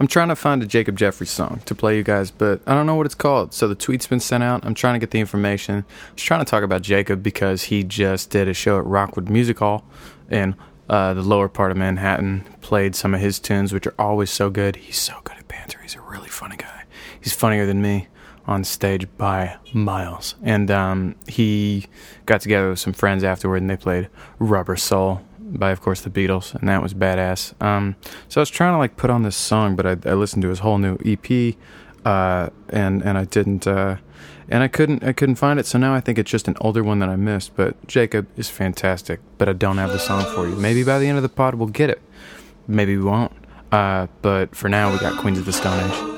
[0.00, 2.86] I'm trying to find a Jacob Jeffries song to play you guys, but I don't
[2.86, 3.54] know what it's called.
[3.54, 4.64] So the tweet's been sent out.
[4.64, 5.84] I'm trying to get the information.
[5.88, 9.28] I was trying to talk about Jacob because he just did a show at Rockwood
[9.28, 9.84] Music Hall
[10.30, 10.56] in
[10.88, 12.44] uh, the lower part of Manhattan.
[12.60, 14.76] Played some of his tunes, which are always so good.
[14.76, 15.78] He's so good at banter.
[15.80, 16.84] He's a really funny guy.
[17.20, 18.08] He's funnier than me
[18.46, 20.34] on stage by miles.
[20.42, 21.86] And um, he
[22.26, 24.08] got together with some friends afterward, and they played
[24.38, 27.60] Rubber Soul by, of course, the Beatles, and that was badass.
[27.62, 27.96] Um,
[28.28, 30.48] so I was trying to like put on this song, but I, I listened to
[30.48, 31.54] his whole new EP,
[32.04, 33.96] uh, and and I didn't, uh,
[34.48, 35.66] and I couldn't I couldn't find it.
[35.66, 37.54] So now I think it's just an older one that I missed.
[37.56, 40.56] But Jacob is fantastic, but I don't have the song for you.
[40.56, 42.00] Maybe by the end of the pod we'll get it.
[42.66, 43.32] Maybe we won't.
[43.70, 46.13] Uh, but for now, we got Queens of the Stone Age.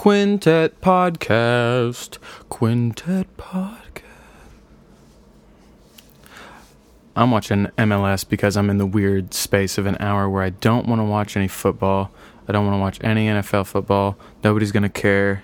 [0.00, 2.16] Quintet Podcast.
[2.48, 4.02] Quintet Podcast.
[7.14, 10.88] I'm watching MLS because I'm in the weird space of an hour where I don't
[10.88, 12.10] want to watch any football.
[12.48, 14.16] I don't want to watch any NFL football.
[14.42, 15.42] Nobody's going to care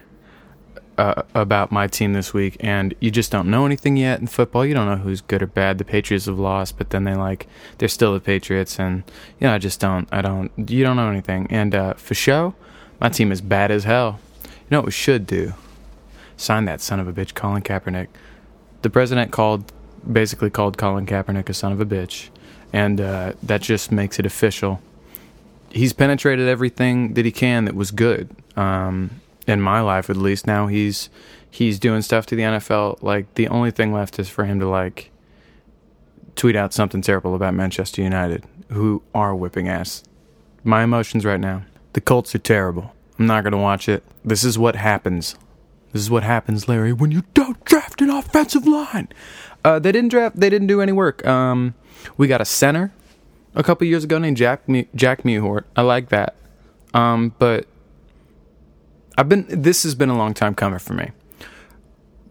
[0.96, 2.56] uh, about my team this week.
[2.60, 4.64] And you just don't know anything yet in football.
[4.64, 5.76] You don't know who's good or bad.
[5.76, 8.80] The Patriots have lost, but then they like, they're still the Patriots.
[8.80, 9.02] And,
[9.38, 11.46] you know, I just don't, I don't, you don't know anything.
[11.50, 12.54] And uh, for show,
[12.98, 14.18] my team is bad as hell.
[14.66, 15.54] You know what we should do?
[16.36, 18.08] Sign that son of a bitch, Colin Kaepernick.
[18.82, 19.72] The president called
[20.10, 22.30] basically called Colin Kaepernick a son of a bitch,
[22.72, 24.80] and uh, that just makes it official.
[25.70, 30.48] He's penetrated everything that he can that was good um, in my life, at least.
[30.48, 31.10] Now he's
[31.48, 33.02] he's doing stuff to the NFL.
[33.02, 35.10] Like the only thing left is for him to like
[36.34, 40.02] tweet out something terrible about Manchester United, who are whipping ass.
[40.64, 41.62] My emotions right now.
[41.92, 42.92] The Colts are terrible.
[43.18, 44.04] I'm not gonna watch it.
[44.24, 45.36] This is what happens.
[45.92, 49.08] This is what happens, Larry, when you don't draft an offensive line.
[49.64, 50.36] Uh, they didn't draft.
[50.36, 51.26] They didn't do any work.
[51.26, 51.74] Um,
[52.16, 52.92] we got a center
[53.54, 54.62] a couple years ago named Jack
[54.94, 55.64] Jack Mewhort.
[55.74, 56.36] I like that.
[56.94, 57.66] Um, but
[59.16, 59.46] I've been.
[59.48, 61.10] This has been a long time coming for me.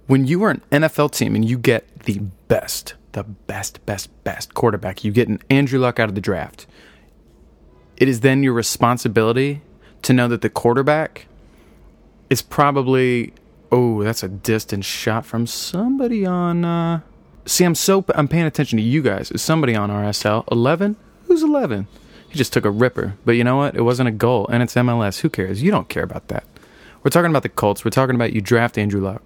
[0.07, 4.53] When you are an NFL team and you get the best, the best, best, best
[4.53, 6.67] quarterback, you get an Andrew Luck out of the draft.
[7.97, 9.61] It is then your responsibility
[10.05, 11.25] to know that the quarterback
[12.29, 13.33] is probably
[13.71, 16.63] oh, that's a distant shot from somebody on.
[16.63, 17.01] Uh,
[17.47, 19.29] See, I'm so I'm paying attention to you guys.
[19.31, 20.51] Is somebody on RSL?
[20.51, 20.95] Eleven?
[21.25, 21.87] Who's eleven?
[22.29, 23.15] He just took a ripper.
[23.23, 23.75] But you know what?
[23.75, 25.19] It wasn't a goal, and it's MLS.
[25.19, 25.61] Who cares?
[25.61, 26.43] You don't care about that.
[27.03, 27.85] We're talking about the Colts.
[27.85, 29.21] We're talking about you draft Andrew Luck,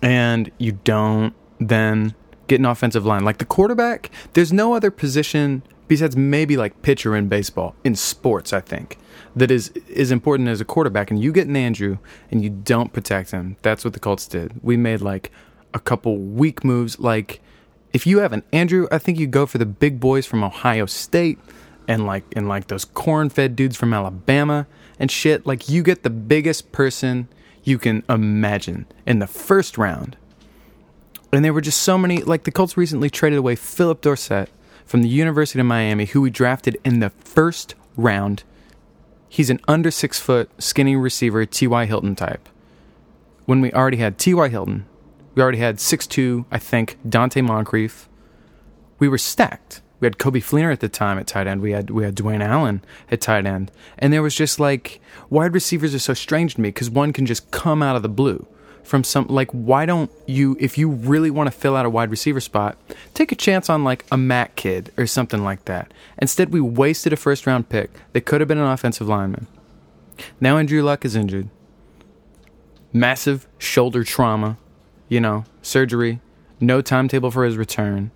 [0.00, 2.14] and you don't then
[2.46, 4.10] get an offensive line like the quarterback.
[4.32, 8.52] There's no other position besides maybe like pitcher in baseball in sports.
[8.52, 8.98] I think
[9.36, 11.98] that is is important as a quarterback, and you get an Andrew
[12.30, 13.56] and you don't protect him.
[13.62, 14.62] That's what the Colts did.
[14.62, 15.30] We made like
[15.72, 16.98] a couple weak moves.
[16.98, 17.40] Like
[17.92, 20.86] if you have an Andrew, I think you go for the big boys from Ohio
[20.86, 21.38] State
[21.88, 24.66] and like and like those corn-fed dudes from Alabama
[24.98, 25.46] and shit.
[25.46, 27.28] Like you get the biggest person
[27.62, 30.16] you can imagine in the first round.
[31.32, 32.18] And there were just so many.
[32.18, 34.48] Like the Colts recently traded away Phillip Dorsett
[34.84, 38.44] from the University of Miami, who we drafted in the first round.
[39.28, 41.86] He's an under six foot, skinny receiver, T.Y.
[41.86, 42.48] Hilton type.
[43.46, 44.48] When we already had T.Y.
[44.48, 44.86] Hilton,
[45.34, 48.08] we already had 6'2, I think, Donte Moncrief.
[48.98, 49.82] We were stacked.
[50.00, 51.62] We had Coby Fleener at the time at tight end.
[51.62, 53.72] We had we had Dwayne Allen at tight end.
[53.98, 55.00] And there was just like
[55.30, 58.08] wide receivers are so strange to me because one can just come out of the
[58.08, 58.46] blue
[58.84, 62.10] from some like why don't you if you really want to fill out a wide
[62.10, 62.78] receiver spot,
[63.14, 65.92] take a chance on like a Matt kid or something like that.
[66.18, 69.46] Instead we wasted a first round pick that could have been an offensive lineman.
[70.40, 71.48] Now Andrew Luck is injured.
[72.92, 74.58] Massive shoulder trauma
[75.08, 76.20] you know, surgery,
[76.60, 78.10] no timetable for his return.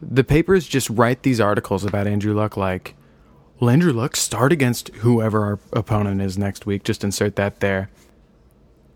[0.00, 2.94] The papers just write these articles about Andrew Luck like,
[3.58, 6.84] well, Andrew Luck start against whoever our opponent is next week.
[6.84, 7.90] Just insert that there.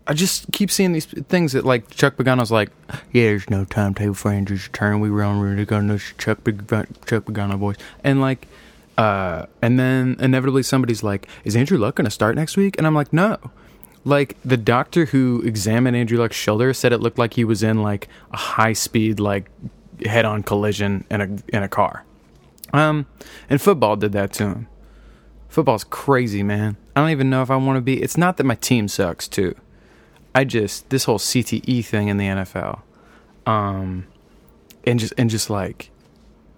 [0.05, 2.71] I just keep seeing these things that like Chuck Pagano's like,
[3.11, 4.99] yeah, there's no timetable for Andrew's return.
[4.99, 8.47] We were on route to go no Chuck Chuck Pagano voice, and like,
[8.97, 12.75] uh, and then inevitably somebody's like, is Andrew Luck going to start next week?
[12.77, 13.37] And I'm like, no.
[14.05, 17.81] Like the doctor who examined Andrew Luck's shoulder said it looked like he was in
[17.81, 19.49] like a high speed like
[20.05, 22.03] head on collision in a in a car.
[22.73, 23.05] Um,
[23.49, 24.67] and football did that to him.
[25.47, 26.75] Football's crazy, man.
[26.95, 28.01] I don't even know if I want to be.
[28.01, 29.55] It's not that my team sucks too.
[30.35, 32.81] I just this whole CTE thing in the NFL,
[33.45, 34.07] um,
[34.85, 35.89] and just and just like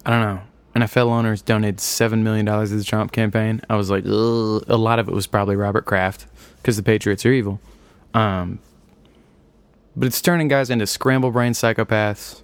[0.04, 0.42] I don't know.
[0.76, 3.62] NFL owners donated seven million dollars to the Trump campaign.
[3.70, 4.62] I was like, Ugh.
[4.68, 6.26] a lot of it was probably Robert Kraft
[6.58, 7.60] because the Patriots are evil.
[8.12, 8.58] Um,
[9.96, 12.42] but it's turning guys into scramble brain psychopaths.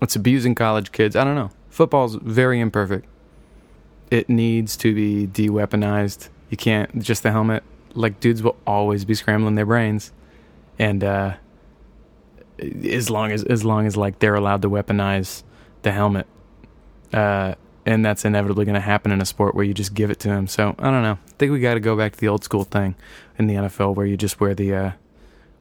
[0.00, 1.16] It's abusing college kids.
[1.16, 1.50] I don't know.
[1.68, 3.06] Football's very imperfect.
[4.10, 6.28] It needs to be de-weaponized.
[6.50, 7.64] You can't just the helmet.
[7.94, 10.12] Like dudes will always be scrambling their brains,
[10.78, 11.34] and uh,
[12.58, 15.42] as long as as long as like they're allowed to weaponize
[15.82, 16.26] the helmet,
[17.12, 20.20] uh, and that's inevitably going to happen in a sport where you just give it
[20.20, 20.46] to them.
[20.46, 21.18] So I don't know.
[21.26, 22.94] I think we got to go back to the old school thing
[23.38, 24.90] in the NFL where you just wear the uh,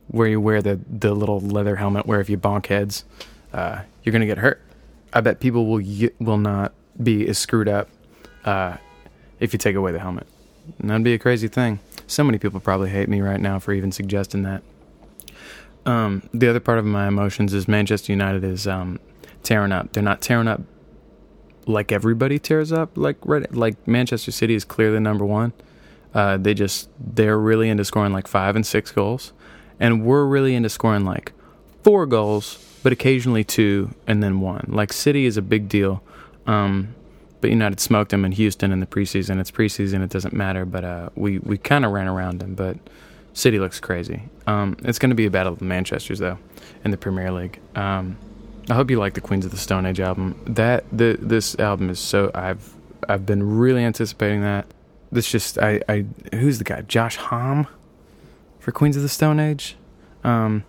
[0.08, 3.06] where you wear the the little leather helmet where if you bonk heads,
[3.54, 4.62] uh, you're going to get hurt.
[5.14, 5.84] I bet people will
[6.20, 7.90] will not be as screwed up
[8.46, 8.78] uh,
[9.40, 10.28] if you take away the helmet.
[10.80, 11.80] And that'd be a crazy thing.
[12.08, 14.62] So many people probably hate me right now for even suggesting that.
[15.86, 19.00] Um, the other part of my emotions is Manchester United is um,
[19.44, 19.94] tearing up.
[19.94, 20.62] They're not tearing up
[21.68, 25.54] like everybody tears up like right like Manchester City is clearly number 1
[26.14, 29.32] Uh, they just they're really into scoring like five and six goals,
[29.80, 31.32] and we're really into scoring like
[31.84, 34.66] four goals, but occasionally two and then one.
[34.68, 36.04] Like City is a big deal.
[36.48, 36.96] Um,
[37.40, 39.40] but United smoked them in Houston in the preseason.
[39.40, 40.66] It's preseason; it doesn't matter.
[40.66, 42.54] But uh, we we kind of ran around them.
[42.56, 42.78] But
[43.34, 44.24] City looks crazy.
[44.48, 46.38] Um, it's going to be a battle of the Manchester's though
[46.84, 47.60] in the Premier League.
[47.76, 48.18] Um,
[48.70, 50.40] I hope you like the Queens of the Stone Age album.
[50.46, 52.74] That the this album is so I've
[53.08, 54.66] I've been really anticipating that.
[55.12, 57.68] This just I I who's the guy Josh Homme
[58.60, 59.76] for Queens of the Stone Age.
[60.24, 60.64] Um,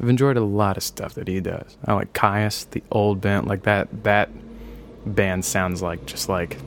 [0.00, 1.76] I've enjoyed a lot of stuff that he does.
[1.84, 4.30] I like Kyuss, the old band, like that that
[5.04, 6.58] band sounds like just like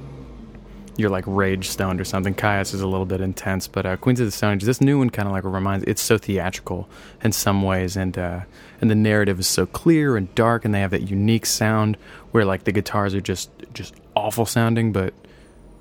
[0.97, 2.33] you're like rage stoned or something.
[2.33, 4.97] Kyuss is a little bit intense, but uh, Queens of the Stone Age, this new
[4.97, 5.85] one kind of like reminds.
[5.85, 6.87] It's so theatrical
[7.23, 8.41] in some ways, and uh,
[8.81, 11.97] and the narrative is so clear and dark, and they have that unique sound
[12.31, 15.13] where like the guitars are just just awful sounding, but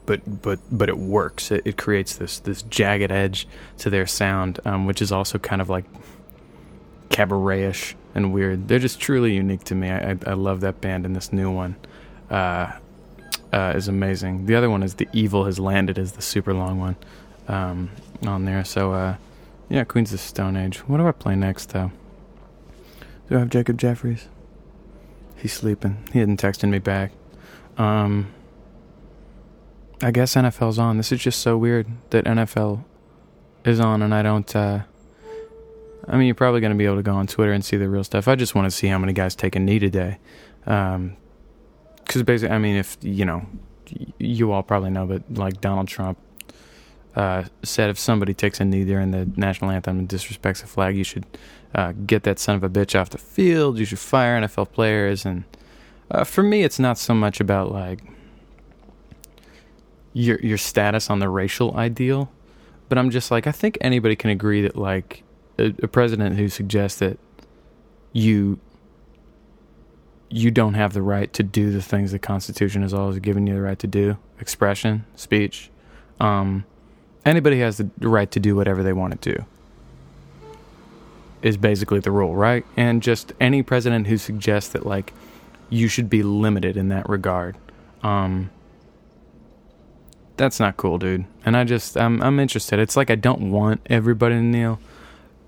[0.07, 1.51] but but but it works.
[1.51, 3.47] It, it creates this this jagged edge
[3.79, 5.85] to their sound, um, which is also kind of like
[7.11, 8.69] cabaretish and weird.
[8.69, 9.91] They're just truly unique to me.
[9.91, 11.77] I, I, I love that band and this new one
[12.31, 12.73] uh,
[13.55, 14.47] uh, is amazing.
[14.47, 16.97] The other one is The Evil Has Landed, is the super long one
[17.47, 17.91] um,
[18.27, 18.65] on there.
[18.65, 19.17] So, uh,
[19.69, 20.79] yeah, Queens of Stone Age.
[20.89, 21.93] What do I play next, though?
[23.29, 24.27] Do I have Jacob Jeffries?
[25.37, 26.03] He's sleeping.
[26.13, 27.13] He hadn't texted me back.
[27.79, 28.35] Um,
[30.03, 30.97] I guess NFL's on.
[30.97, 32.83] This is just so weird that NFL
[33.65, 34.55] is on and I don't.
[34.55, 34.81] Uh,
[36.09, 37.89] I mean, you're probably going to be able to go on Twitter and see the
[37.89, 38.27] real stuff.
[38.27, 40.19] I just want to see how many guys take a knee today.
[40.67, 41.17] Um,
[42.15, 43.45] because basically, I mean, if you know,
[44.19, 46.17] you all probably know, but like Donald Trump
[47.17, 50.97] uh, said, if somebody takes a knee during the national anthem and disrespects the flag,
[50.97, 51.27] you should
[51.75, 53.81] uh, get that son of a bitch off the field.
[53.81, 55.27] You should fire NFL players.
[55.27, 55.43] And
[56.09, 58.01] uh, for me, it's not so much about like
[60.13, 62.31] your your status on the racial ideal,
[62.89, 65.25] but I'm just like, I think anybody can agree that like
[65.59, 67.19] a, a president who suggests that
[68.13, 68.61] you
[70.35, 73.55] you don't have the right to do the things the Constitution has always given you
[73.55, 75.71] the right to do expression, speech.
[76.19, 76.65] Um,
[77.25, 79.45] anybody has the right to do whatever they want to do,
[81.41, 82.67] is basically the rule, right?
[82.77, 85.13] And just any president who suggests that, like,
[85.71, 87.57] you should be limited in that regard.
[88.03, 88.51] Um,
[90.37, 91.27] that's not cool, dude.
[91.45, 92.81] And I just, I'm, I'm interested.
[92.81, 94.81] It's like I don't want everybody to kneel,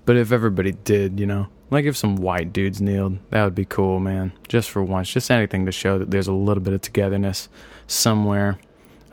[0.05, 3.65] but if everybody did, you know, like if some white dudes kneeled, that would be
[3.65, 4.31] cool, man.
[4.47, 7.49] Just for once, just anything to show that there's a little bit of togetherness
[7.87, 8.59] somewhere.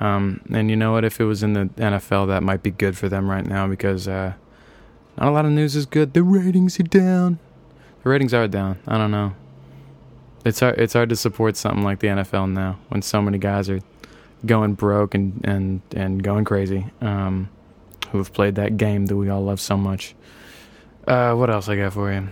[0.00, 1.04] Um, and you know what?
[1.04, 4.06] If it was in the NFL, that might be good for them right now because
[4.06, 4.34] uh,
[5.16, 6.14] not a lot of news is good.
[6.14, 7.38] The ratings are down.
[8.02, 8.78] The ratings are down.
[8.86, 9.34] I don't know.
[10.44, 10.78] It's hard.
[10.78, 13.80] It's hard to support something like the NFL now when so many guys are
[14.44, 16.86] going broke and and and going crazy.
[17.00, 17.48] Um,
[18.10, 20.14] who have played that game that we all love so much.
[21.08, 22.28] Uh, what else I got for you?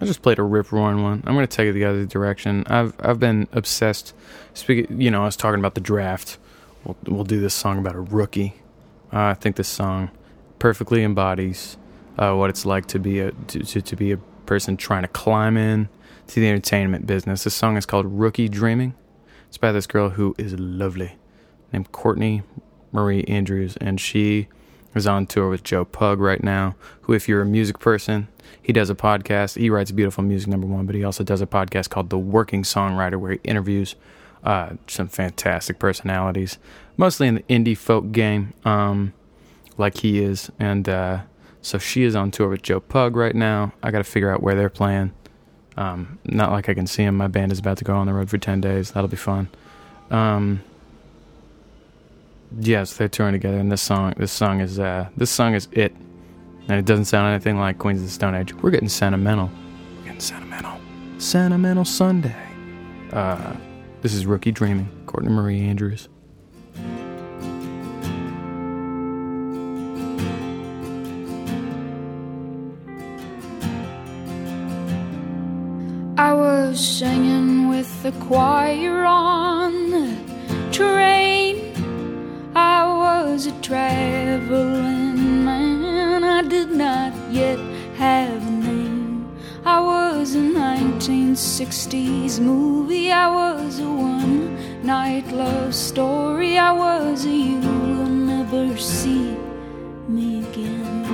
[0.00, 1.22] I just played a rip roaring one.
[1.26, 2.64] I'm going to take it the other direction.
[2.66, 4.14] I've I've been obsessed.
[4.54, 6.38] Speaking, you know, I was talking about the draft.
[6.84, 8.54] We'll we'll do this song about a rookie.
[9.12, 10.10] Uh, I think this song
[10.58, 11.76] perfectly embodies
[12.18, 15.08] uh, what it's like to be a to, to, to be a person trying to
[15.08, 15.88] climb in
[16.28, 17.44] to the entertainment business.
[17.44, 18.94] This song is called "Rookie Dreaming."
[19.48, 21.16] It's by this girl who is lovely,
[21.72, 22.42] named Courtney
[22.92, 24.48] Marie Andrews, and she
[24.98, 26.74] is on tour with Joe Pug right now.
[27.02, 28.28] Who, if you're a music person,
[28.60, 29.58] he does a podcast.
[29.58, 32.64] He writes beautiful music, number one, but he also does a podcast called The Working
[32.64, 33.96] Songwriter, where he interviews
[34.44, 36.58] uh, some fantastic personalities,
[36.96, 39.14] mostly in the indie folk game, um,
[39.78, 40.50] like he is.
[40.58, 41.20] And uh,
[41.62, 43.72] so she is on tour with Joe Pug right now.
[43.82, 45.12] I got to figure out where they're playing.
[45.76, 47.16] Um, not like I can see him.
[47.16, 48.90] My band is about to go on the road for 10 days.
[48.90, 49.48] That'll be fun.
[50.10, 50.62] Um,
[52.58, 55.94] yes, they're touring together, and this song, this song is, uh, this song is it
[56.68, 58.54] and it doesn't sound anything like Queens of the Stone Age.
[58.54, 59.50] We're getting sentimental.
[59.98, 60.78] We're getting sentimental.
[61.16, 62.36] Sentimental Sunday.
[63.12, 63.54] Uh,
[64.02, 66.08] this is Rookie Dreaming, Courtney Marie Andrews.
[76.18, 80.16] I was singing with the choir on the
[80.70, 81.07] train.
[83.38, 86.24] Was a traveling man.
[86.24, 87.60] I did not yet
[87.94, 89.30] have a name.
[89.64, 93.12] I was a 1960s movie.
[93.12, 96.58] I was a one night love story.
[96.58, 99.36] I was a you will never see
[100.08, 101.07] me again.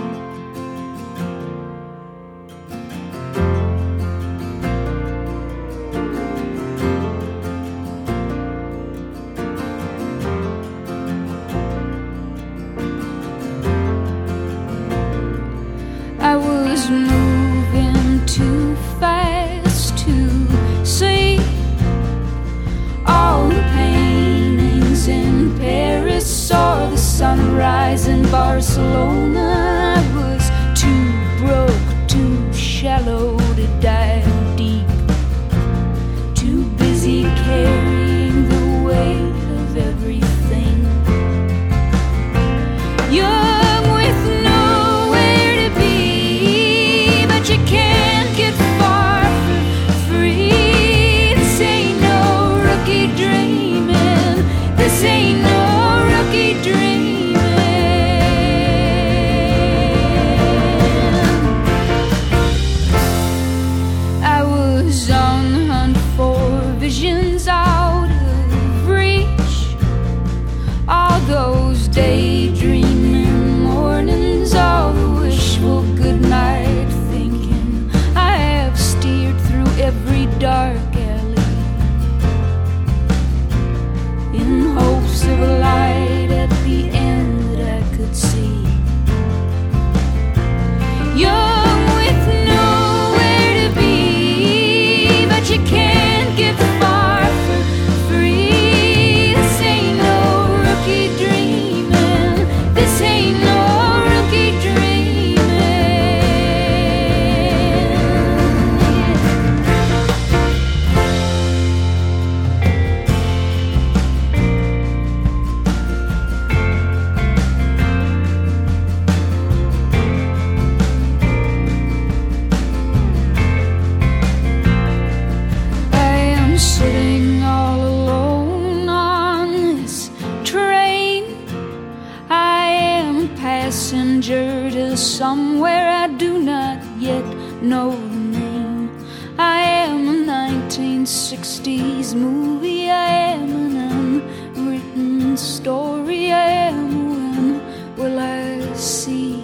[140.85, 142.91] 1960s movie.
[142.91, 144.21] I am an
[144.55, 146.31] unwritten story.
[146.31, 149.37] I am when will I see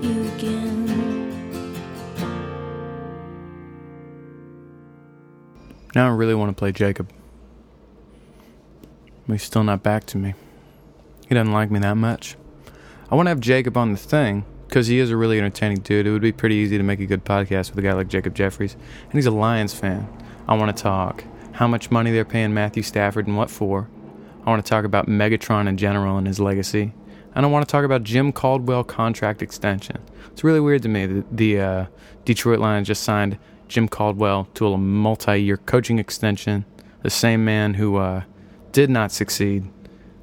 [0.00, 1.34] you again?
[5.96, 7.10] Now I really want to play Jacob.
[9.26, 10.34] But he's still not back to me.
[11.28, 12.36] He doesn't like me that much.
[13.10, 16.06] I want to have Jacob on the thing because he is a really entertaining dude.
[16.06, 18.34] It would be pretty easy to make a good podcast with a guy like Jacob
[18.34, 18.74] Jeffries.
[18.74, 20.06] And he's a Lions fan.
[20.46, 23.88] I want to talk how much money they're paying Matthew Stafford and what for.
[24.44, 26.92] I want to talk about Megatron in general and his legacy.
[27.34, 29.98] And I want to talk about Jim Caldwell contract extension.
[30.30, 31.86] It's really weird to me that the uh,
[32.24, 36.64] Detroit Lions just signed Jim Caldwell to a multi-year coaching extension.
[37.02, 38.22] The same man who uh,
[38.72, 39.68] did not succeed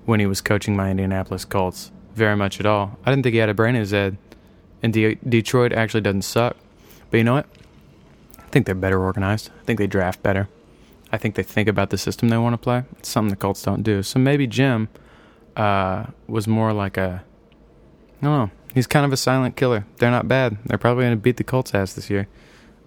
[0.05, 2.97] when he was coaching my Indianapolis Colts very much at all.
[3.05, 4.17] I didn't think he had a brain in his head.
[4.83, 6.55] And De- Detroit actually doesn't suck.
[7.09, 7.47] But you know what?
[8.51, 9.49] I think they're better organized.
[9.61, 10.49] I think they draft better.
[11.09, 12.83] I think they think about the system they want to play.
[12.99, 14.03] It's something the Colts don't do.
[14.03, 14.89] So maybe Jim
[15.55, 17.23] uh, was more like a.
[18.21, 18.51] I don't know.
[18.73, 19.85] He's kind of a silent killer.
[19.99, 20.57] They're not bad.
[20.65, 22.27] They're probably going to beat the Colts ass this year.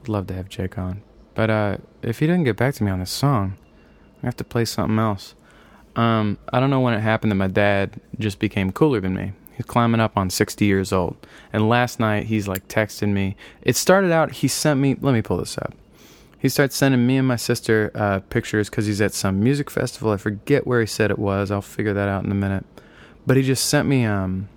[0.03, 1.01] I'd love to have Jake on.
[1.35, 3.57] But uh, if he doesn't get back to me on this song,
[4.23, 5.35] I have to play something else.
[5.97, 9.33] Um, I don't know when it happened that my dad just became cooler than me.
[9.57, 11.17] He's climbing up on 60 years old.
[11.53, 13.37] And last night he's like texting me.
[13.63, 15.75] It started out, he sent me, let me pull this up.
[16.39, 20.11] He starts sending me and my sister uh, pictures because he's at some music festival.
[20.11, 21.51] I forget where he said it was.
[21.51, 22.67] I'll figure that out in a minute.
[23.27, 24.51] But he just sent me, um,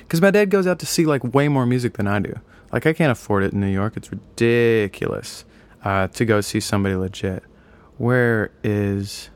[0.00, 2.34] because my dad goes out to see like way more music than I do.
[2.72, 3.96] Like I can't afford it in New York.
[3.96, 5.44] It's ridiculous
[5.84, 7.44] uh, to go see somebody legit.
[7.96, 9.30] Where is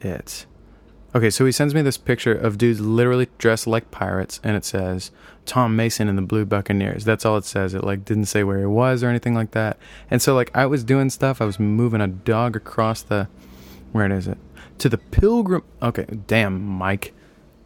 [0.00, 0.46] it?
[1.16, 4.64] Okay, so he sends me this picture of dudes literally dressed like pirates, and it
[4.64, 5.12] says
[5.46, 7.04] Tom Mason and the Blue Buccaneers.
[7.04, 7.72] That's all it says.
[7.72, 9.76] It like didn't say where he was or anything like that.
[10.10, 11.40] And so like I was doing stuff.
[11.40, 13.28] I was moving a dog across the
[13.92, 14.38] where is it
[14.78, 15.62] to the pilgrim.
[15.80, 17.14] Okay, damn, Mike,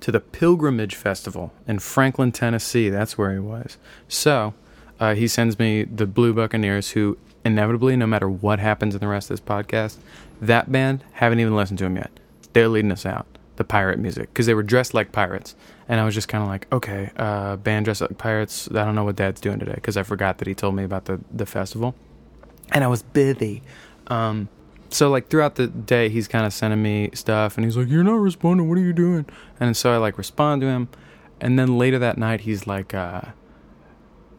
[0.00, 2.90] to the Pilgrimage Festival in Franklin, Tennessee.
[2.90, 3.78] That's where he was.
[4.08, 4.52] So
[5.00, 9.08] uh, he sends me the Blue Buccaneers, who inevitably, no matter what happens in the
[9.08, 9.96] rest of this podcast,
[10.38, 12.10] that band haven't even listened to him yet.
[12.52, 13.26] They're leading us out
[13.58, 15.54] the pirate music because they were dressed like pirates.
[15.88, 18.68] And I was just kind of like, okay, uh, band dressed like pirates.
[18.70, 21.04] I don't know what Dad's doing today because I forgot that he told me about
[21.04, 21.94] the, the festival.
[22.72, 23.62] And I was busy.
[24.06, 24.48] Um,
[24.90, 28.04] so like throughout the day, he's kind of sending me stuff, and he's like, "You're
[28.04, 28.68] not responding.
[28.68, 29.26] What are you doing?"
[29.60, 30.88] And so I like respond to him,
[31.40, 33.20] and then later that night, he's like, uh,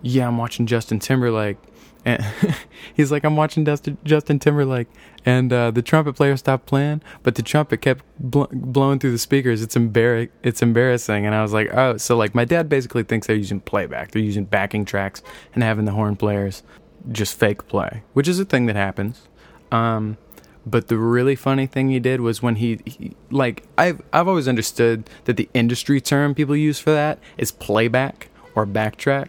[0.01, 1.57] "Yeah, I'm watching Justin Timberlake."
[2.05, 2.25] And
[2.93, 4.87] he's like, I'm watching Justin, Timberlake,
[5.25, 9.17] and uh, the trumpet player stopped playing, but the trumpet kept bl- blowing through the
[9.17, 9.61] speakers.
[9.61, 11.25] It's embar- it's embarrassing.
[11.25, 14.11] And I was like, oh, so like my dad basically thinks they're using playback.
[14.11, 15.21] They're using backing tracks
[15.53, 16.63] and having the horn players
[17.11, 19.27] just fake play, which is a thing that happens.
[19.71, 20.17] Um,
[20.65, 24.47] But the really funny thing he did was when he, he like I've I've always
[24.47, 29.27] understood that the industry term people use for that is playback or backtrack.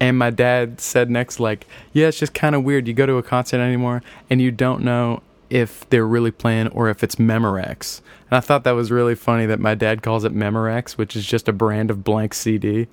[0.00, 2.88] And my dad said next, like, yeah, it's just kind of weird.
[2.88, 6.88] You go to a concert anymore and you don't know if they're really playing or
[6.88, 8.00] if it's Memorex.
[8.30, 11.26] And I thought that was really funny that my dad calls it Memorex, which is
[11.26, 12.86] just a brand of blank CD.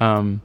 [0.00, 0.40] Um,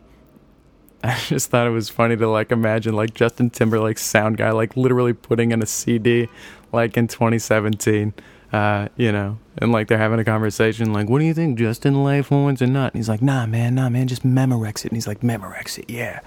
[1.03, 4.75] I just thought it was funny to like imagine like Justin Timberlake's sound guy like
[4.75, 6.27] literally putting in a CD
[6.73, 8.13] like in 2017.
[8.51, 12.04] Uh, you know, and like they're having a conversation, like, what do you think, Justin
[12.04, 12.93] Life Horns or not?
[12.93, 14.86] And he's like, nah, man, nah, man, just Memorex it.
[14.86, 16.22] And he's like, Memorex it, yeah.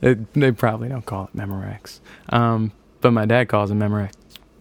[0.00, 2.00] They, they probably don't call it Memorex.
[2.28, 4.12] Um, but my dad calls it Memorex.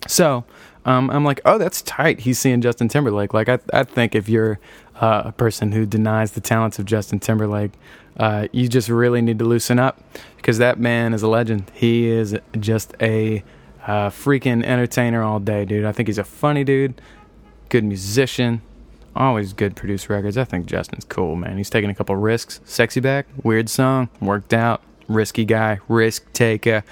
[0.07, 0.45] So
[0.85, 2.21] um, I'm like, oh, that's tight.
[2.21, 3.33] He's seeing Justin Timberlake.
[3.33, 4.59] Like, I, I think if you're
[4.95, 7.71] uh, a person who denies the talents of Justin Timberlake,
[8.17, 10.01] uh, you just really need to loosen up
[10.37, 11.71] because that man is a legend.
[11.73, 13.43] He is just a
[13.85, 15.85] uh, freaking entertainer all day, dude.
[15.85, 17.01] I think he's a funny dude,
[17.73, 18.61] good musician,
[19.15, 20.37] always good produce records.
[20.37, 21.57] I think Justin's cool, man.
[21.57, 22.61] He's taking a couple risks.
[22.65, 26.83] Sexy back, weird song, worked out, risky guy, risk taker.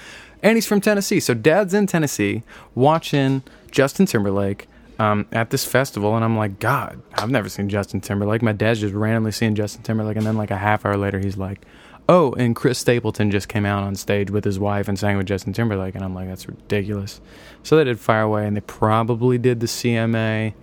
[0.42, 1.20] And he's from Tennessee.
[1.20, 2.42] So dad's in Tennessee
[2.74, 4.66] watching Justin Timberlake
[4.98, 6.16] um, at this festival.
[6.16, 8.42] And I'm like, God, I've never seen Justin Timberlake.
[8.42, 10.16] My dad's just randomly seeing Justin Timberlake.
[10.16, 11.64] And then, like, a half hour later, he's like,
[12.08, 15.28] oh, and Chris Stapleton just came out on stage with his wife and sang with
[15.28, 17.20] Justin Timberlake, and I'm like, that's ridiculous.
[17.62, 20.54] So they did Fire Away, and they probably did the CMA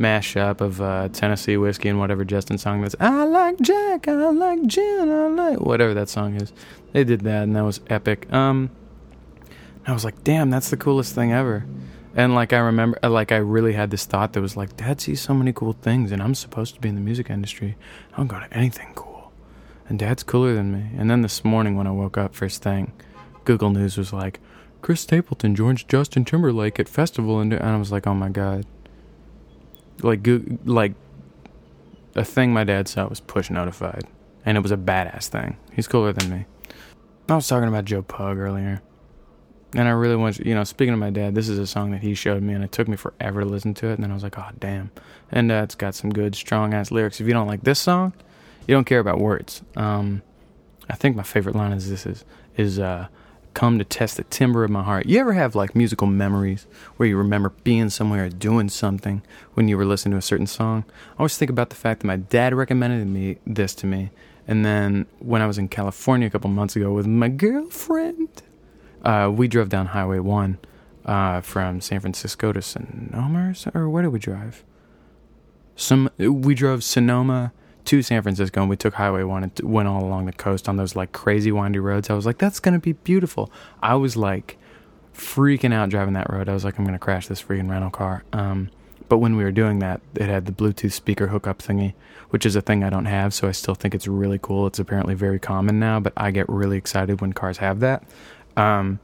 [0.00, 4.66] mashup of uh, Tennessee whiskey and whatever Justin song that's I like Jack, I like
[4.66, 6.52] gin, I like whatever that song is.
[6.92, 8.32] They did that, and that was epic.
[8.32, 8.70] Um,
[9.86, 11.64] I was like, damn, that's the coolest thing ever.
[12.16, 15.20] And like I remember, like I really had this thought that was like, Dad sees
[15.20, 17.76] so many cool things, and I'm supposed to be in the music industry.
[18.12, 19.10] I don't go to anything cool
[19.90, 20.96] and dad's cooler than me.
[20.96, 22.92] And then this morning when I woke up first thing,
[23.44, 24.40] Google News was like,
[24.82, 28.64] Chris Stapleton joins Justin Timberlake at festival, and I was like, oh my god.
[30.02, 30.26] Like,
[30.64, 30.94] like
[32.14, 34.04] a thing my dad saw was push notified,
[34.44, 35.56] and it was a badass thing.
[35.72, 36.46] He's cooler than me.
[37.28, 38.82] I was talking about Joe Pug earlier,
[39.74, 40.64] and I really want you know.
[40.64, 42.88] Speaking of my dad, this is a song that he showed me, and it took
[42.88, 43.94] me forever to listen to it.
[43.94, 44.90] And then I was like, oh damn!
[45.30, 47.20] And uh, it's got some good, strong ass lyrics.
[47.20, 48.12] If you don't like this song,
[48.66, 49.62] you don't care about words.
[49.76, 50.22] Um,
[50.88, 52.24] I think my favorite line is this is
[52.56, 53.06] is uh,
[53.54, 55.06] come to test the timber of my heart.
[55.06, 59.22] You ever have like musical memories where you remember being somewhere or doing something
[59.54, 60.84] when you were listening to a certain song?
[60.88, 64.10] I always think about the fact that my dad recommended me this to me,
[64.46, 68.42] and then when I was in California a couple months ago with my girlfriend,
[69.04, 70.58] uh, we drove down Highway One
[71.04, 74.64] uh, from San Francisco to Sonoma, or, or where did we drive?
[75.76, 77.52] Some we drove Sonoma
[77.90, 80.76] to San Francisco and we took Highway 1 and went all along the coast on
[80.76, 82.08] those like crazy windy roads.
[82.08, 83.50] I was like, that's going to be beautiful.
[83.82, 84.58] I was like
[85.12, 86.48] freaking out driving that road.
[86.48, 88.22] I was like, I'm going to crash this freaking rental car.
[88.32, 88.70] Um,
[89.08, 91.94] but when we were doing that, it had the Bluetooth speaker hookup thingy,
[92.28, 93.34] which is a thing I don't have.
[93.34, 94.68] So I still think it's really cool.
[94.68, 98.04] It's apparently very common now, but I get really excited when cars have that.
[98.56, 99.00] Um,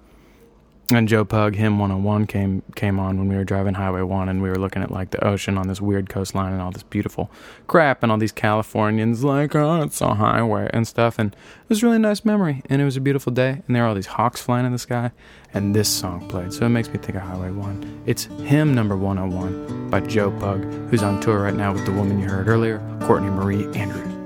[0.90, 4.40] and Joe Pug, Hymn 101 came came on when we were driving Highway 1 and
[4.40, 7.31] we were looking at like the ocean on this weird coastline and all this beautiful
[7.66, 11.18] crap and all these Californians like, oh, it's a highway and stuff.
[11.18, 13.83] And it was a really nice memory and it was a beautiful day and there
[13.83, 15.11] were all these hawks flying in the sky
[15.53, 16.53] and this song played.
[16.53, 18.03] So it makes me think of Highway 1.
[18.07, 22.20] It's Hymn number 101 by Joe Pug, who's on tour right now with the woman
[22.20, 24.16] you heard earlier, Courtney Marie Andrews.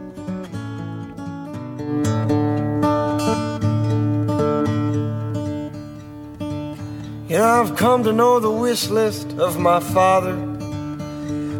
[7.31, 10.35] Yeah, I've come to know the wish list of my father.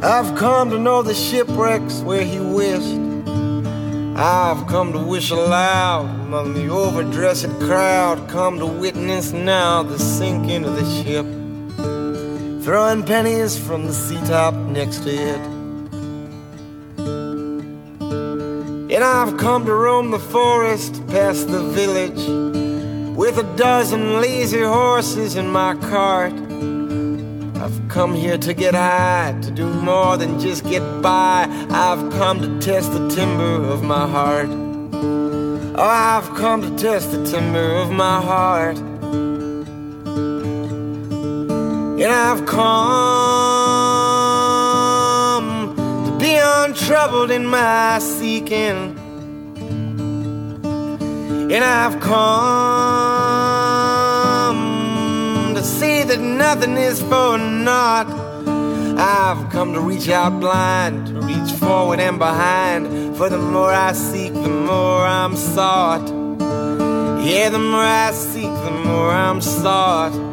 [0.03, 2.99] I've come to know the shipwrecks where he wished.
[4.19, 8.29] I've come to wish aloud among the overdressed crowd.
[8.29, 11.25] Come to witness now the sinking of the ship.
[12.65, 15.41] Throwing pennies from the sea top next to it.
[18.93, 22.60] And I've come to roam the forest past the village
[23.17, 26.33] with a dozen lazy horses in my cart.
[27.63, 31.47] I've come here to get high, to do more than just get by.
[31.71, 34.49] I've come to test the timber of my heart.
[34.49, 38.79] Oh, I've come to test the timber of my heart.
[42.03, 43.37] And I've come
[46.07, 48.90] to be untroubled in my seeking.
[51.53, 52.15] And I've come
[55.57, 58.07] to see that nothing is for naught.
[58.97, 63.17] I've come to reach out blind, to reach forward and behind.
[63.17, 66.09] For the more I seek, the more I'm sought.
[67.25, 70.30] Yeah, the more I seek, the more I'm sought.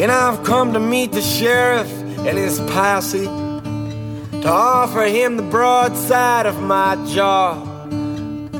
[0.00, 6.46] And I've come to meet the sheriff and his posse to offer him the broadside
[6.46, 7.60] of my jaw.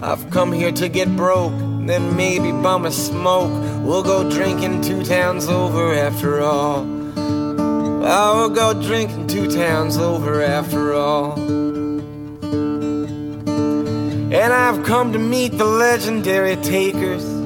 [0.02, 1.52] I've come here to get broke,
[1.86, 3.52] then maybe bum a smoke.
[3.84, 6.84] We'll go drinking two towns over after all.
[6.84, 11.38] We'll go drinking two towns over after all.
[14.32, 17.37] And I've come to meet the legendary takers.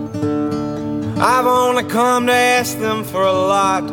[1.25, 3.85] I've only come to ask them for a lot.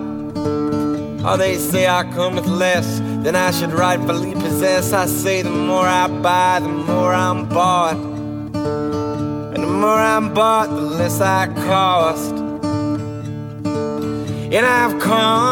[1.23, 4.93] Oh, they say I come with less than I should rightfully possess.
[4.93, 7.97] I say the more I buy, the more I'm bought.
[7.97, 12.33] And the more I'm bought, the less I cost.
[14.51, 15.51] And I've come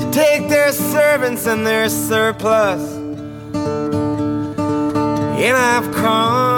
[0.00, 2.82] to take their servants and their surplus.
[5.36, 6.53] And I've come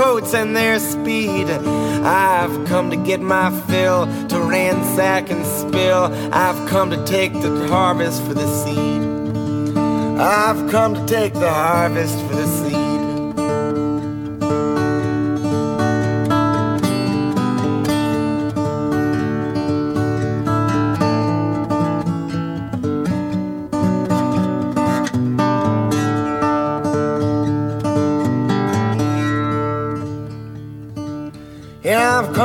[0.00, 1.48] raincoats and their speed.
[1.48, 6.04] I've come to get my fill, to ransack and spill.
[6.32, 9.76] I've come to take the harvest for the seed.
[10.18, 12.69] I've come to take the harvest for the seed.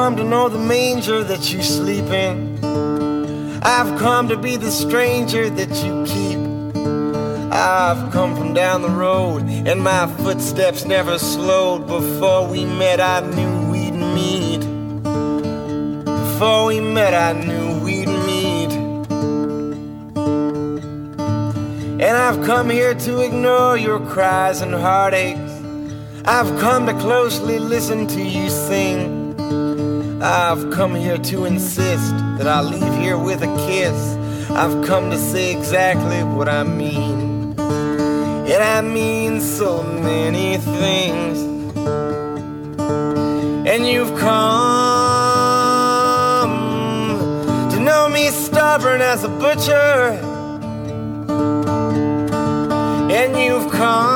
[0.05, 2.63] Come to know the manger that you sleep in.
[3.63, 6.37] I've come to be the stranger that you keep.
[7.51, 11.87] I've come from down the road, and my footsteps never slowed.
[11.87, 14.59] Before we met, I knew we'd meet.
[16.03, 18.73] Before we met, I knew we'd meet.
[21.99, 25.51] And I've come here to ignore your cries and heartaches.
[26.25, 29.24] I've come to closely listen to you sing.
[30.21, 34.15] I've come here to insist that I leave here with a kiss.
[34.49, 37.53] I've come to say exactly what I mean.
[37.59, 41.41] And I mean so many things.
[43.67, 44.29] And you've come
[47.71, 50.17] to know me stubborn as a butcher.
[53.11, 54.15] And you've come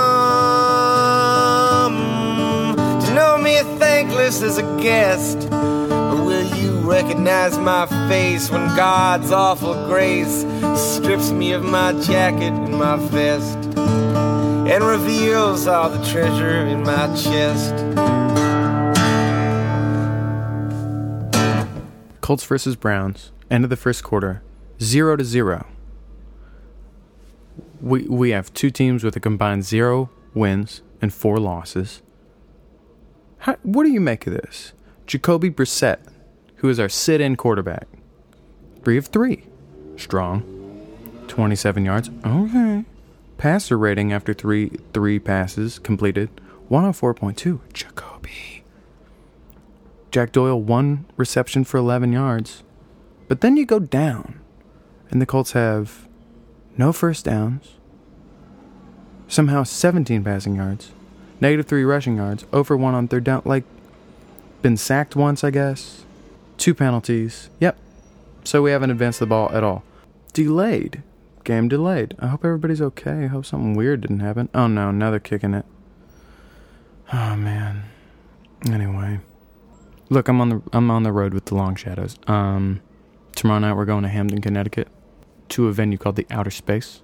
[3.02, 5.49] to know me thankless as a guest.
[6.90, 10.44] Recognize my face when God's awful grace
[10.76, 17.06] strips me of my jacket and my vest and reveals all the treasure in my
[17.16, 17.76] chest?
[22.22, 23.32] Colts versus Browns.
[23.52, 24.42] End of the first quarter.
[24.82, 25.68] Zero to zero.
[27.82, 32.02] We we have two teams with a combined zero wins and four losses.
[33.38, 34.74] How, what do you make of this?
[35.06, 36.00] Jacoby Brissett,
[36.60, 37.88] who is our sit-in quarterback,
[38.84, 39.44] three of three,
[39.98, 40.44] strong,
[41.28, 42.10] twenty-seven yards.
[42.26, 42.86] Okay.
[43.38, 46.30] Passer rating after three three passes completed,
[46.68, 47.62] one hundred four point two.
[47.74, 48.64] Jacoby.
[50.12, 52.64] Jack Doyle one reception for eleven yards.
[53.28, 54.40] But then you go down,
[55.12, 56.08] and the Colts have
[56.78, 57.76] no first downs,
[59.28, 60.92] somehow 17 passing yards,
[61.40, 63.44] negative 3 rushing yards, over 1 on third down.
[63.46, 63.66] Like,
[64.64, 66.06] been sacked once, I guess.
[66.60, 67.50] Two penalties.
[67.60, 67.78] Yep.
[68.44, 69.84] So we haven't advanced the ball at all.
[70.34, 71.02] Delayed.
[71.46, 72.16] Game delayed.
[72.20, 73.24] I hope everybody's okay.
[73.24, 74.50] I hope something weird didn't happen.
[74.54, 75.66] Oh no, now they're kicking it.
[77.14, 77.86] Oh man.
[78.70, 79.22] Anyway.
[80.10, 82.18] Look, I'm on the I'm on the road with the long shadows.
[82.28, 82.82] Um
[83.36, 84.90] tomorrow night we're going to Hamden, Connecticut
[85.50, 87.02] to a venue called the Outer Space.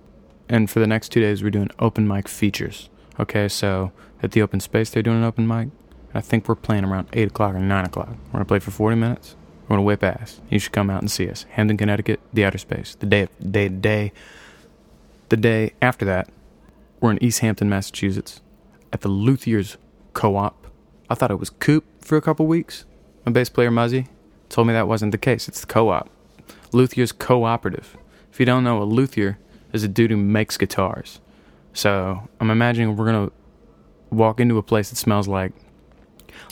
[0.50, 2.90] And for the next two days, we're doing open mic features.
[3.20, 5.70] Okay, so at the open space, they're doing an open mic.
[6.14, 8.10] I think we're playing around 8 o'clock or 9 o'clock.
[8.10, 9.36] We're going to play for 40 minutes.
[9.66, 10.42] We're going to whip ass.
[10.50, 11.46] You should come out and see us.
[11.52, 12.96] Hamden, Connecticut, the Outer Space.
[12.96, 14.14] The day, day, day,
[15.30, 16.30] the day after that,
[17.00, 18.42] we're in East Hampton, Massachusetts
[18.94, 19.78] at the Luthier's
[20.14, 20.68] Co op.
[21.10, 22.86] I thought it was Coop for a couple weeks.
[23.26, 24.08] My bass player, Muzzy,
[24.50, 25.48] told me that wasn't the case.
[25.48, 26.10] It's the co op.
[26.72, 27.98] Luthier's cooperative.
[28.32, 29.40] If you don't know, a luthier
[29.74, 31.20] is a dude who makes guitars.
[31.74, 33.32] So I'm imagining we're gonna
[34.10, 35.52] walk into a place that smells like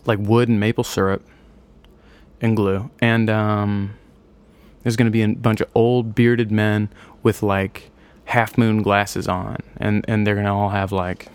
[0.05, 1.25] like wood and maple syrup
[2.43, 3.95] and glue, and um,
[4.83, 6.89] there's gonna be a bunch of old bearded men
[7.23, 7.89] with like
[8.25, 11.29] half moon glasses on, and and they're gonna all have like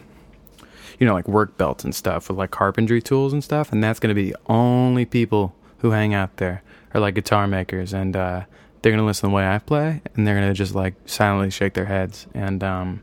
[1.00, 3.98] you know like work belts and stuff with like carpentry tools and stuff, and that's
[3.98, 6.62] gonna be the only people who hang out there
[6.94, 7.92] are like guitar makers.
[7.92, 8.42] And uh,
[8.82, 11.74] they're gonna listen to the way I play and they're gonna just like silently shake
[11.74, 12.26] their heads.
[12.34, 13.02] And um,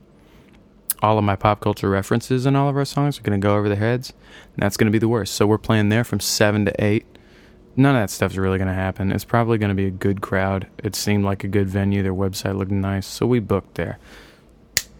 [1.01, 3.55] all of my pop culture references in all of our songs are going to go
[3.55, 4.13] over their heads,
[4.53, 5.35] and that's going to be the worst.
[5.35, 7.05] So we're playing there from 7 to 8.
[7.77, 9.11] None of that stuff's really going to happen.
[9.11, 10.67] It's probably going to be a good crowd.
[10.83, 12.03] It seemed like a good venue.
[12.03, 13.99] Their website looked nice, so we booked there.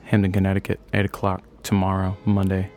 [0.05, 2.69] Hamden, Connecticut, 8 o'clock tomorrow, Monday,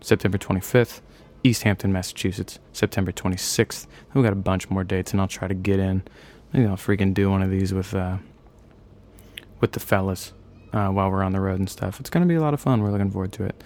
[0.00, 1.00] September 25th.
[1.42, 3.86] East Hampton, Massachusetts, September 26th.
[4.14, 6.02] We got a bunch more dates, and I'll try to get in.
[6.52, 8.18] Maybe I'll freaking do one of these with uh,
[9.60, 10.32] with the fellas
[10.72, 12.00] uh, while we're on the road and stuff.
[12.00, 12.82] It's gonna be a lot of fun.
[12.82, 13.62] We're looking forward to it.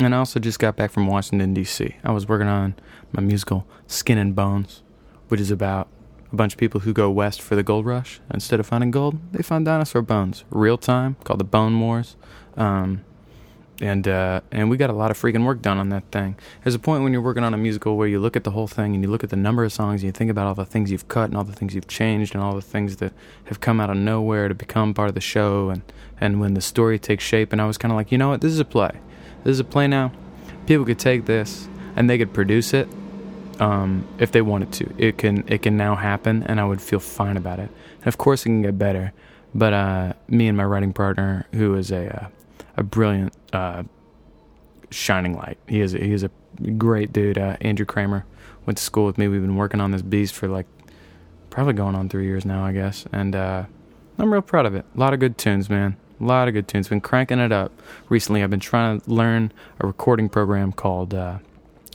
[0.00, 1.96] And I also just got back from Washington D.C.
[2.04, 2.76] I was working on
[3.12, 4.82] my musical Skin and Bones,
[5.28, 5.88] which is about
[6.32, 8.20] a bunch of people who go west for the gold rush.
[8.32, 10.44] Instead of finding gold, they find dinosaur bones.
[10.50, 12.16] Real time, called the Bone Wars.
[12.56, 13.04] Um,
[13.80, 16.36] and uh, and we got a lot of freaking work done on that thing.
[16.64, 18.66] There's a point when you're working on a musical where you look at the whole
[18.66, 20.64] thing and you look at the number of songs and you think about all the
[20.64, 23.12] things you've cut and all the things you've changed and all the things that
[23.44, 25.82] have come out of nowhere to become part of the show and
[26.20, 27.52] and when the story takes shape.
[27.52, 28.90] And I was kind of like, you know what, this is a play.
[29.44, 30.10] This is a play now.
[30.66, 32.88] People could take this and they could produce it
[33.60, 34.94] um, if they wanted to.
[34.98, 37.70] It can it can now happen, and I would feel fine about it.
[37.98, 39.12] And of course, it can get better.
[39.54, 42.28] But uh, me and my writing partner, who is a uh,
[42.76, 43.84] a brilliant uh,
[44.90, 45.58] shining light.
[45.66, 46.30] He is he is a
[46.76, 47.38] great dude.
[47.38, 48.24] Uh, Andrew Kramer
[48.66, 49.28] went to school with me.
[49.28, 50.66] We've been working on this beast for like
[51.50, 53.06] probably going on three years now, I guess.
[53.12, 53.64] And uh,
[54.18, 54.84] I'm real proud of it.
[54.94, 55.96] A lot of good tunes, man.
[56.20, 56.88] A lot of good tunes.
[56.88, 57.72] Been cranking it up
[58.08, 58.42] recently.
[58.42, 61.38] I've been trying to learn a recording program called uh,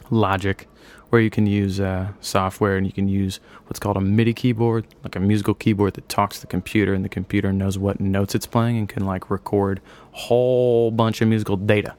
[0.09, 0.67] Logic,
[1.13, 4.83] where you can use uh, software and you can use what's called a MIDI keyboard,
[5.03, 8.33] like a musical keyboard that talks to the computer, and the computer knows what notes
[8.33, 9.79] it's playing and can like record
[10.11, 11.93] a whole bunch of musical data.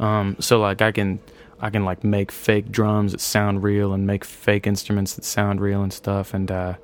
[0.00, 1.20] Um, so like I can
[1.60, 5.60] I can like make fake drums that sound real and make fake instruments that sound
[5.60, 6.74] real and stuff, and uh,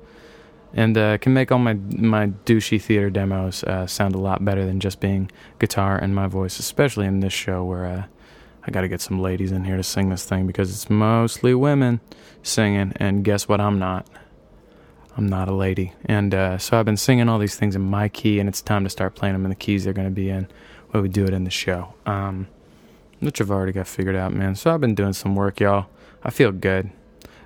[0.75, 4.67] and uh, can make all my my douchey theater demos uh, sound a lot better
[4.67, 8.03] than just being guitar and my voice, especially in this show where uh,
[8.65, 11.53] I got to get some ladies in here to sing this thing because it's mostly
[11.53, 11.99] women
[12.43, 13.59] singing, and guess what?
[13.59, 14.07] I'm not.
[15.17, 18.07] I'm not a lady, and uh, so I've been singing all these things in my
[18.07, 20.47] key, and it's time to start playing them in the keys they're to be in
[20.91, 21.93] when we do it in the show.
[22.05, 22.47] Um,
[23.19, 24.55] which I've already got figured out, man.
[24.55, 25.87] So I've been doing some work, y'all.
[26.23, 26.91] I feel good,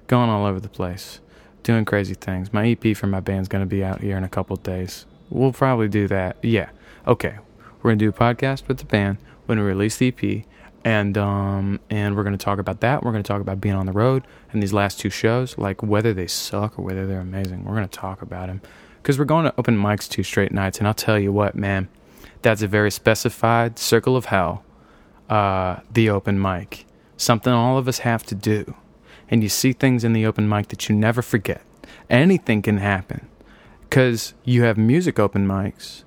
[0.07, 1.20] going all over the place,
[1.63, 2.53] doing crazy things.
[2.53, 5.05] My EP for my band's to be out here in a couple days.
[5.32, 6.38] We'll probably do that.
[6.43, 6.70] Yeah,
[7.07, 7.38] okay.
[7.82, 10.45] We're gonna do a podcast with the band when we release the EP
[10.86, 13.03] and um, and we're going to talk about that.
[13.03, 14.23] We're going to talk about being on the road
[14.53, 17.65] and these last two shows, like whether they suck or whether they're amazing.
[17.65, 18.61] We're going to talk about them
[19.01, 21.89] because we're going to open mics two straight nights, and I'll tell you what, man,
[22.43, 24.63] that's a very specified circle of hell.
[25.27, 26.86] Uh, the open mic,
[27.17, 28.75] something all of us have to do,
[29.27, 31.63] and you see things in the open mic that you never forget.
[32.11, 33.27] Anything can happen
[33.81, 36.03] because you have music open mics,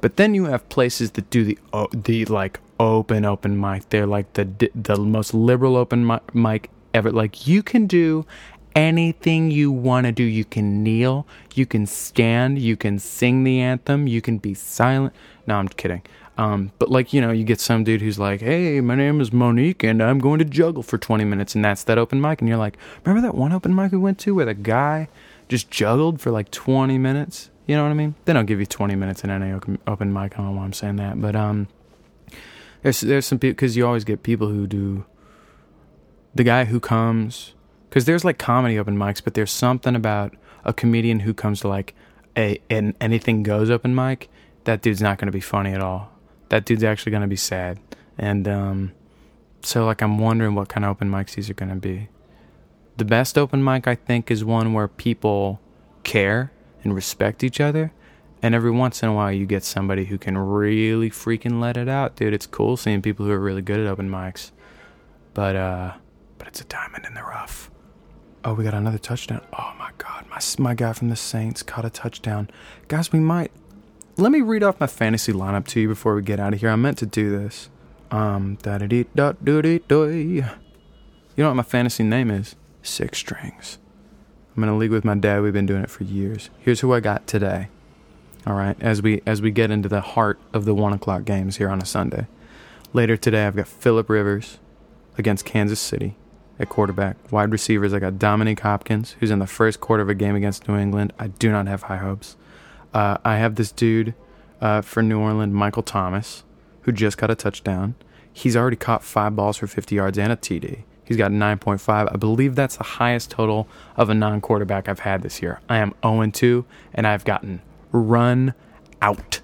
[0.00, 1.58] but then you have places that do the
[1.92, 3.88] the like open open mic.
[3.90, 7.10] They're like the the most liberal open mic ever.
[7.12, 8.26] Like you can do
[8.74, 10.24] anything you want to do.
[10.24, 15.14] You can kneel, you can stand, you can sing the anthem, you can be silent.
[15.46, 16.02] No, I'm kidding.
[16.38, 19.32] Um, but like you know, you get some dude who's like, "Hey, my name is
[19.32, 22.40] Monique, and I'm going to juggle for 20 minutes," and that's that open mic.
[22.40, 25.08] And you're like, "Remember that one open mic we went to where the guy
[25.48, 28.16] just juggled for like 20 minutes?" You know what I mean?
[28.24, 29.52] They don't give you 20 minutes in any
[29.86, 30.34] open mic.
[30.34, 31.68] I don't know why I'm saying that, but um,
[32.82, 35.04] there's there's some people because you always get people who do.
[36.34, 37.54] The guy who comes,
[37.88, 41.68] because there's like comedy open mics, but there's something about a comedian who comes to
[41.68, 41.94] like
[42.36, 44.28] a an anything goes open mic.
[44.64, 46.10] That dude's not going to be funny at all.
[46.48, 47.78] That dude's actually going to be sad,
[48.18, 48.92] and um,
[49.62, 52.08] so like I'm wondering what kind of open mics these are going to be.
[52.96, 55.60] The best open mic I think is one where people
[56.04, 56.52] care
[56.84, 57.92] and respect each other
[58.42, 61.88] and every once in a while, you get somebody who can really freaking let it
[61.88, 62.34] out, dude.
[62.34, 64.50] It's cool seeing people who are really good at open mics,
[65.32, 65.92] but uh,
[66.38, 67.70] but it's a diamond in the rough.
[68.44, 69.42] Oh, we got another touchdown.
[69.56, 72.50] Oh my God, my my guy from the Saints caught a touchdown,
[72.88, 73.12] guys.
[73.12, 73.52] We might
[74.16, 76.70] let me read off my fantasy lineup to you before we get out of here.
[76.70, 77.70] I meant to do this.
[78.10, 80.10] Um, da da dee da doo dee doy.
[80.10, 80.44] You
[81.36, 82.56] know what my fantasy name is?
[82.82, 83.78] Six strings.
[84.56, 85.42] I'm in a league with my dad.
[85.42, 86.50] We've been doing it for years.
[86.58, 87.68] Here's who I got today.
[88.44, 91.58] All right, as we as we get into the heart of the one o'clock games
[91.58, 92.26] here on a Sunday.
[92.92, 94.58] Later today, I've got Philip Rivers
[95.16, 96.16] against Kansas City
[96.58, 97.16] at quarterback.
[97.30, 100.66] Wide receivers, I got Dominique Hopkins, who's in the first quarter of a game against
[100.66, 101.12] New England.
[101.20, 102.36] I do not have high hopes.
[102.92, 104.12] Uh, I have this dude
[104.60, 106.42] uh, for New Orleans, Michael Thomas,
[106.82, 107.94] who just got a touchdown.
[108.32, 110.82] He's already caught five balls for 50 yards and a TD.
[111.04, 112.12] He's got 9.5.
[112.12, 115.60] I believe that's the highest total of a non quarterback I've had this year.
[115.68, 116.64] I am 0 2,
[116.94, 117.60] and I've gotten
[117.92, 118.54] run
[119.00, 119.40] out.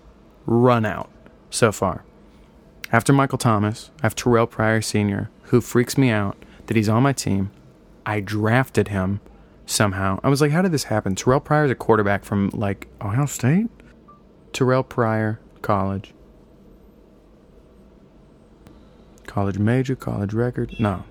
[0.46, 1.10] Run out
[1.50, 2.04] so far.
[2.90, 7.02] After Michael Thomas, I have Terrell Pryor Sr., who freaks me out that he's on
[7.02, 7.50] my team.
[8.06, 9.20] I drafted him
[9.66, 10.20] somehow.
[10.22, 11.14] I was like, how did this happen?
[11.14, 13.66] Terrell Pryor is a quarterback from like Ohio State?
[14.52, 16.14] Terrell Pryor, college.
[19.26, 20.74] College major, college record.
[20.80, 21.04] No.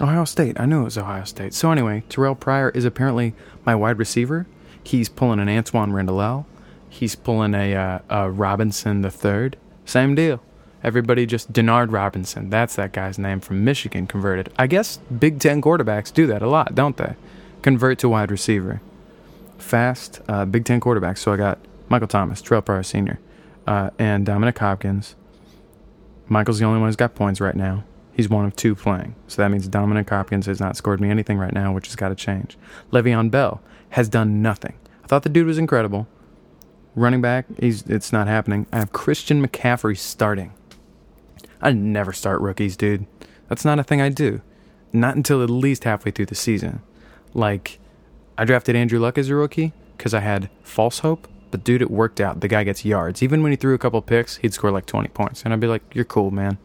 [0.00, 0.58] Ohio State.
[0.58, 1.54] I knew it was Ohio State.
[1.54, 3.34] So anyway, Terrell Pryor is apparently
[3.64, 4.46] my wide receiver.
[4.84, 6.46] He's pulling an Antwaan Randle.
[6.88, 9.56] He's pulling a, uh, a Robinson the third.
[9.84, 10.40] Same deal.
[10.84, 12.50] Everybody just Denard Robinson.
[12.50, 14.52] That's that guy's name from Michigan converted.
[14.58, 17.16] I guess Big Ten quarterbacks do that a lot, don't they?
[17.62, 18.82] Convert to wide receiver.
[19.56, 21.18] Fast uh, Big Ten quarterbacks.
[21.18, 21.58] So I got
[21.88, 23.18] Michael Thomas, Terrell Pryor Sr.,
[23.66, 25.16] uh, and Dominic Hopkins.
[26.28, 27.84] Michael's the only one who's got points right now.
[28.12, 29.14] He's one of two playing.
[29.26, 32.10] So that means Dominic Hopkins has not scored me anything right now, which has got
[32.10, 32.56] to change.
[32.92, 33.60] Le'Veon Bell
[33.94, 34.74] has done nothing.
[35.04, 36.08] I thought the dude was incredible.
[36.96, 38.66] Running back, he's it's not happening.
[38.72, 40.52] I have Christian McCaffrey starting.
[41.62, 43.06] I never start rookies, dude.
[43.48, 44.40] That's not a thing I do.
[44.92, 46.82] Not until at least halfway through the season.
[47.34, 47.78] Like,
[48.36, 51.28] I drafted Andrew Luck as a rookie because I had false hope.
[51.52, 52.40] But dude, it worked out.
[52.40, 53.22] The guy gets yards.
[53.22, 55.44] Even when he threw a couple picks, he'd score like 20 points.
[55.44, 56.58] And I'd be like, you're cool, man.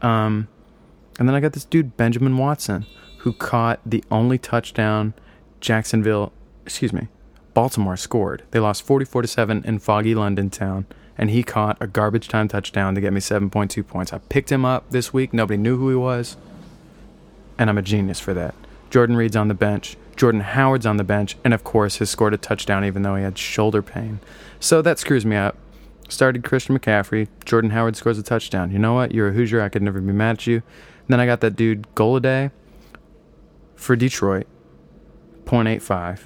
[0.00, 0.48] Um,
[1.18, 2.86] and then I got this dude, Benjamin Watson,
[3.18, 5.12] who caught the only touchdown
[5.60, 6.32] Jacksonville,
[6.64, 7.08] excuse me,
[7.52, 8.42] Baltimore scored.
[8.50, 10.86] They lost 44 to 7 in foggy London town,
[11.16, 14.12] and he caught a garbage time touchdown to get me 7.2 points.
[14.12, 15.32] I picked him up this week.
[15.32, 16.36] Nobody knew who he was,
[17.58, 18.54] and I'm a genius for that.
[18.90, 19.96] Jordan Reed's on the bench.
[20.16, 23.24] Jordan Howard's on the bench, and of course, has scored a touchdown even though he
[23.24, 24.20] had shoulder pain.
[24.60, 25.56] So that screws me up.
[26.08, 27.28] Started Christian McCaffrey.
[27.44, 28.70] Jordan Howard scores a touchdown.
[28.70, 29.12] You know what?
[29.12, 29.60] You're a Hoosier.
[29.60, 30.62] I could never be mad at you.
[31.08, 32.50] Then I got that dude Golladay
[33.74, 34.46] for Detroit,
[35.44, 36.20] 0.85.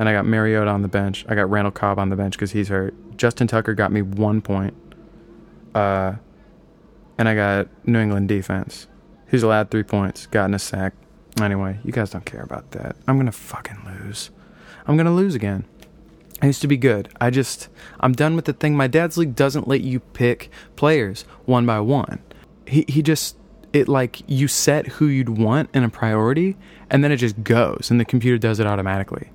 [0.00, 1.26] And I got Mariota on the bench.
[1.28, 2.94] I got Randall Cobb on the bench because he's hurt.
[3.18, 4.72] Justin Tucker got me one point.
[5.74, 6.14] Uh,
[7.18, 8.86] and I got New England defense,
[9.30, 10.94] He's allowed three points, gotten a sack.
[11.40, 12.96] Anyway, you guys don't care about that.
[13.06, 14.30] I'm gonna fucking lose.
[14.86, 15.64] I'm gonna lose again.
[16.42, 17.10] I used to be good.
[17.20, 17.68] I just,
[18.00, 18.76] I'm done with the thing.
[18.76, 22.20] My dad's league doesn't let you pick players one by one.
[22.66, 23.36] He he just
[23.72, 26.56] it like you set who you'd want in a priority,
[26.88, 29.30] and then it just goes, and the computer does it automatically.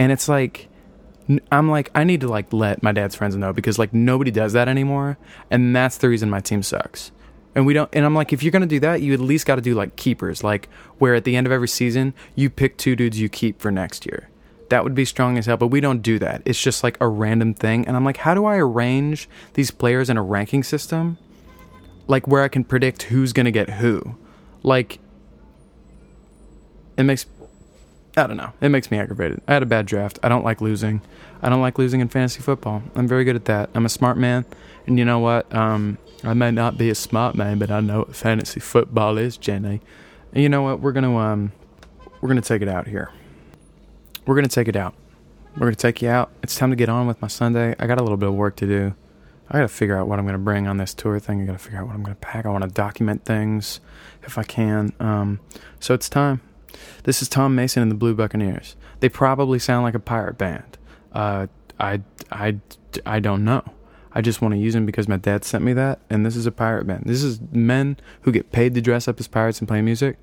[0.00, 0.68] And it's like,
[1.52, 4.54] I'm like, I need to like let my dad's friends know because like nobody does
[4.54, 5.18] that anymore,
[5.50, 7.12] and that's the reason my team sucks.
[7.54, 7.90] And we don't.
[7.92, 9.96] And I'm like, if you're gonna do that, you at least got to do like
[9.96, 13.60] keepers, like where at the end of every season you pick two dudes you keep
[13.60, 14.30] for next year.
[14.70, 16.40] That would be strong as hell, but we don't do that.
[16.46, 17.86] It's just like a random thing.
[17.86, 21.18] And I'm like, how do I arrange these players in a ranking system?
[22.06, 24.16] Like where I can predict who's gonna get who.
[24.62, 24.98] Like
[26.96, 27.26] it makes
[28.16, 28.52] I don't know.
[28.60, 29.40] It makes me aggravated.
[29.46, 30.18] I had a bad draft.
[30.22, 31.00] I don't like losing.
[31.42, 32.82] I don't like losing in fantasy football.
[32.94, 33.70] I'm very good at that.
[33.74, 34.44] I'm a smart man,
[34.86, 35.52] and you know what?
[35.54, 39.36] Um, I may not be a smart man, but I know what fantasy football is,
[39.36, 39.80] Jenny.
[40.32, 40.80] And you know what?
[40.80, 41.52] We're gonna um,
[42.20, 43.10] we're gonna take it out here.
[44.26, 44.94] We're gonna take it out.
[45.54, 46.30] We're gonna take you out.
[46.42, 47.74] It's time to get on with my Sunday.
[47.78, 48.94] I got a little bit of work to do.
[49.48, 51.42] I gotta figure out what I'm gonna bring on this tour thing.
[51.42, 52.44] I gotta figure out what I'm gonna pack.
[52.44, 53.80] I want to document things
[54.24, 54.92] if I can.
[55.00, 55.40] Um,
[55.78, 56.40] so it's time.
[57.04, 58.76] This is Tom Mason and the Blue Buccaneers.
[59.00, 60.78] They probably sound like a pirate band.
[61.12, 61.46] Uh,
[61.78, 62.58] I, I,
[63.06, 63.62] I don't know.
[64.12, 66.44] I just want to use them because my dad sent me that, and this is
[66.44, 67.04] a pirate band.
[67.06, 70.18] This is men who get paid to dress up as pirates and play music.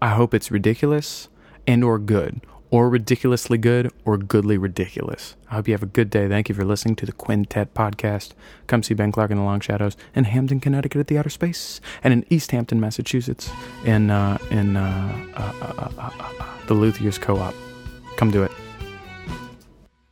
[0.00, 1.28] I hope it's ridiculous
[1.66, 2.42] and or good,
[2.74, 5.36] or ridiculously good, or goodly ridiculous.
[5.48, 6.26] I hope you have a good day.
[6.26, 8.32] Thank you for listening to the Quintet podcast.
[8.66, 11.80] Come see Ben Clark in the Long Shadows in Hamden, Connecticut at the Outer Space,
[12.02, 13.48] and in East Hampton, Massachusetts,
[13.84, 17.54] in uh, in uh, uh, uh, uh the Luthiers Co-op.
[18.16, 18.50] Come do it.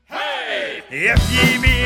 [0.04, 0.84] Hey!
[0.88, 1.81] If ye